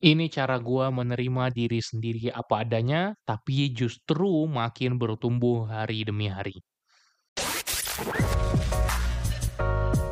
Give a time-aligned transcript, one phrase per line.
[0.00, 6.56] Ini cara gua menerima diri sendiri apa adanya, tapi justru makin bertumbuh hari demi hari.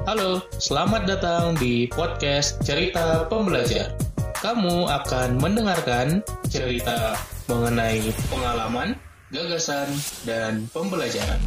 [0.04, 3.96] Halo, selamat datang di podcast Cerita Pembelajar.
[4.44, 6.20] Kamu akan mendengarkan
[6.52, 7.16] cerita
[7.48, 8.92] mengenai pengalaman,
[9.32, 9.88] gagasan,
[10.28, 11.40] dan pembelajaran.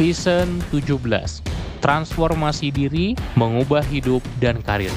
[0.00, 4.94] Vision 17 Transformasi diri, mengubah hidup dan karir.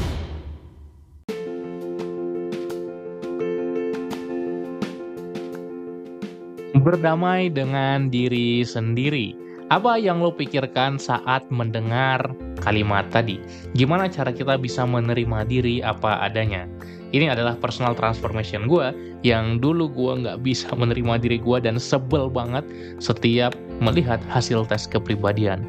[6.78, 9.34] Berdamai dengan diri sendiri.
[9.74, 12.22] Apa yang lo pikirkan saat mendengar
[12.62, 13.42] kalimat tadi?
[13.74, 16.70] Gimana cara kita bisa menerima diri apa adanya?
[17.10, 18.94] Ini adalah personal transformation gue
[19.26, 22.62] yang dulu gue nggak bisa menerima diri gue dan sebel banget
[23.02, 25.66] setiap melihat hasil tes kepribadian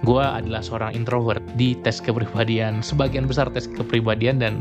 [0.00, 4.54] gue adalah seorang introvert di tes kepribadian sebagian besar tes kepribadian dan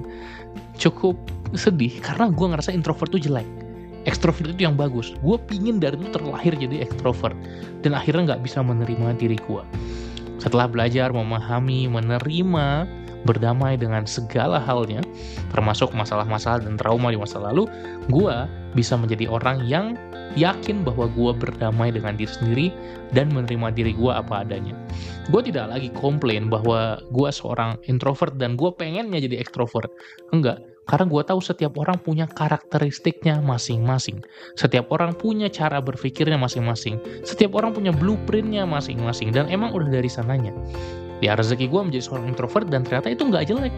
[0.75, 1.15] cukup
[1.55, 3.47] sedih karena gue ngerasa introvert tuh jelek.
[4.07, 5.11] Ekstrovert itu yang bagus.
[5.19, 7.35] Gue pingin dari itu terlahir jadi ekstrovert
[7.83, 9.63] dan akhirnya nggak bisa menerima diri gue
[10.39, 12.87] setelah belajar memahami menerima
[13.27, 15.03] berdamai dengan segala halnya
[15.51, 17.67] termasuk masalah-masalah dan trauma di masa lalu
[18.07, 18.35] gue
[18.77, 19.97] bisa menjadi orang yang
[20.37, 22.67] yakin bahwa gue berdamai dengan diri sendiri
[23.15, 24.77] dan menerima diri gue apa adanya.
[25.33, 29.89] Gue tidak lagi komplain bahwa gue seorang introvert dan gue pengennya jadi ekstrovert.
[30.29, 34.25] Enggak, karena gue tahu setiap orang punya karakteristiknya masing-masing.
[34.57, 36.97] Setiap orang punya cara berpikirnya masing-masing.
[37.21, 39.29] Setiap orang punya blueprintnya masing-masing.
[39.29, 40.49] Dan emang udah dari sananya.
[41.19, 43.73] Ya rezeki gue menjadi seorang introvert dan ternyata itu nggak jelek.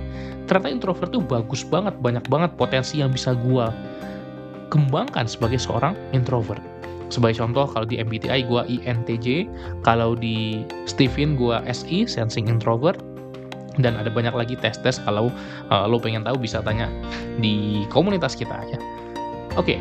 [0.45, 3.65] Ternyata introvert tuh bagus banget, banyak banget potensi yang bisa gue
[4.69, 6.61] kembangkan sebagai seorang introvert.
[7.11, 9.27] Sebagai contoh, kalau di MBTI gue INTJ,
[9.83, 13.03] kalau di Steven gue SI, Sensing Introvert,
[13.83, 15.27] dan ada banyak lagi tes-tes kalau
[15.67, 16.87] uh, lo pengen tahu bisa tanya
[17.43, 18.79] di komunitas kita ya.
[19.59, 19.75] Oke,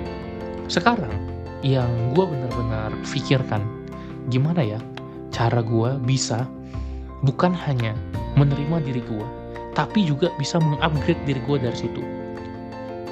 [0.66, 1.10] sekarang
[1.62, 3.62] yang gue benar-benar pikirkan,
[4.30, 4.80] gimana ya
[5.30, 6.46] cara gue bisa
[7.24, 7.92] bukan hanya
[8.38, 9.26] menerima diri gue,
[9.76, 12.02] tapi juga bisa mengupgrade diri gue dari situ.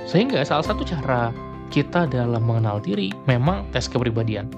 [0.09, 1.31] Sehingga salah satu cara
[1.69, 4.49] kita dalam mengenal diri memang tes kepribadian.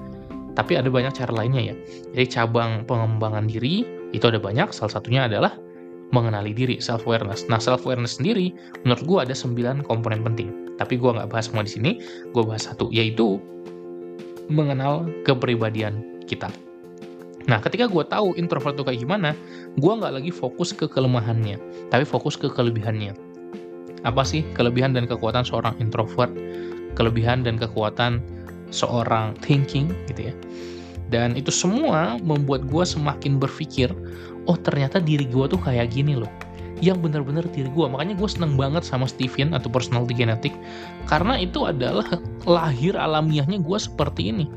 [0.55, 1.75] Tapi ada banyak cara lainnya ya.
[2.15, 5.55] Jadi cabang pengembangan diri itu ada banyak, salah satunya adalah
[6.11, 7.47] mengenali diri, self-awareness.
[7.47, 8.51] Nah, self-awareness sendiri
[8.83, 10.75] menurut gue ada 9 komponen penting.
[10.75, 11.91] Tapi gue nggak bahas semua di sini,
[12.35, 13.39] gue bahas satu, yaitu
[14.51, 16.51] mengenal kepribadian kita.
[17.49, 19.29] Nah, ketika gue tahu introvert itu kayak gimana,
[19.79, 21.57] gue nggak lagi fokus ke kelemahannya,
[21.89, 23.13] tapi fokus ke kelebihannya.
[24.01, 26.33] Apa sih kelebihan dan kekuatan seorang introvert?
[26.95, 28.19] kelebihan dan kekuatan
[28.71, 30.33] seorang thinking gitu ya
[31.11, 33.91] dan itu semua membuat gue semakin berpikir
[34.47, 36.31] oh ternyata diri gue tuh kayak gini loh
[36.81, 40.53] yang benar-benar diri gue makanya gue seneng banget sama Steven atau personality genetic
[41.05, 42.07] karena itu adalah
[42.47, 44.47] lahir alamiahnya gue seperti ini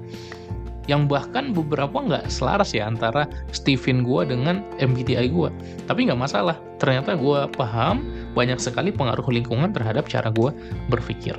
[0.90, 5.48] yang bahkan beberapa nggak selaras ya antara Steven gue dengan MBTI gue
[5.88, 6.56] tapi nggak masalah.
[6.80, 8.04] Ternyata gue paham
[8.36, 10.52] banyak sekali pengaruh lingkungan terhadap cara gue
[10.92, 11.36] berpikir.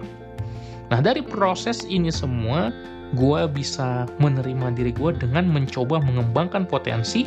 [0.90, 2.70] Nah dari proses ini semua,
[3.18, 7.26] gue bisa menerima diri gue dengan mencoba mengembangkan potensi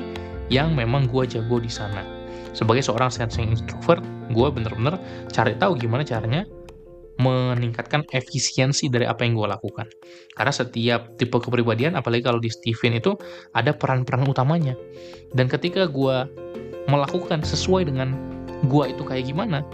[0.48, 2.02] yang memang gue jago di sana.
[2.56, 4.02] Sebagai seorang sensing introvert,
[4.34, 4.96] gue bener-bener
[5.30, 6.42] cari tahu gimana caranya
[7.18, 9.86] meningkatkan efisiensi dari apa yang gue lakukan.
[10.38, 13.18] Karena setiap tipe kepribadian, apalagi kalau di Steven itu
[13.58, 14.78] ada peran-peran utamanya.
[15.34, 16.26] Dan ketika gue
[16.86, 18.14] melakukan sesuai dengan
[18.70, 19.66] gue itu kayak gimana,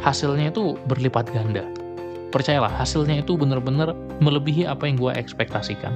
[0.00, 1.64] hasilnya itu berlipat ganda
[2.30, 3.92] percayalah hasilnya itu benar-benar
[4.22, 5.92] melebihi apa yang gue ekspektasikan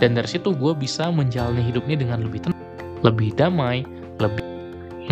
[0.00, 2.60] dan dari situ gue bisa menjalani hidupnya dengan lebih tenang
[3.04, 3.84] lebih damai
[4.18, 4.44] lebih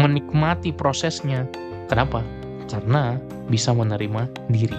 [0.00, 1.46] menikmati prosesnya
[1.86, 2.24] kenapa
[2.68, 4.76] karena bisa menerima diri.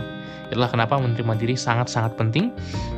[0.54, 2.54] Itulah kenapa menerima diri sangat-sangat penting.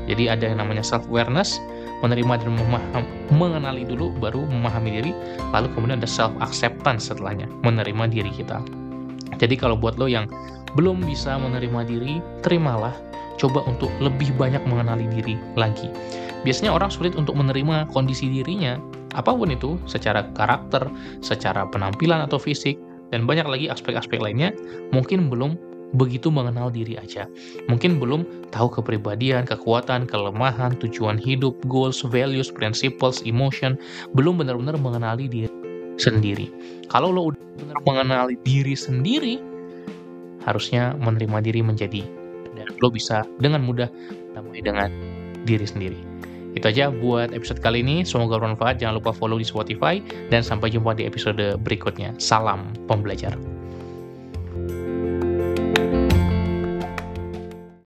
[0.08, 1.60] Jadi ada yang namanya self awareness
[2.06, 3.04] menerima dan memaham,
[3.34, 5.12] mengenali dulu baru memahami diri
[5.50, 8.62] lalu kemudian ada self acceptance setelahnya menerima diri kita.
[9.38, 10.30] Jadi kalau buat lo yang
[10.78, 12.94] belum bisa menerima diri, terimalah,
[13.42, 15.90] coba untuk lebih banyak mengenali diri lagi.
[16.46, 18.78] Biasanya orang sulit untuk menerima kondisi dirinya,
[19.18, 20.86] apa pun itu, secara karakter,
[21.26, 22.78] secara penampilan atau fisik,
[23.12, 24.52] dan banyak lagi aspek-aspek lainnya,
[24.92, 25.56] mungkin belum
[25.96, 27.28] begitu mengenal diri aja.
[27.72, 33.80] Mungkin belum tahu kepribadian, kekuatan, kelemahan, tujuan hidup, goals, values, principles, emotion,
[34.12, 35.52] belum benar-benar mengenali diri
[35.96, 36.52] sendiri.
[36.92, 39.40] Kalau lo udah benar mengenali diri sendiri,
[40.48, 42.04] harusnya menerima diri menjadi
[42.56, 43.92] dan lo bisa dengan mudah
[44.32, 44.88] damai dengan
[45.44, 46.07] diri sendiri
[46.58, 48.02] Itu aja buat episode kali ini.
[48.02, 48.82] Semoga bermanfaat.
[48.82, 50.02] Jangan lupa follow di Spotify
[50.34, 52.18] dan sampai jumpa di episode berikutnya.
[52.18, 53.57] Salam pembelajar.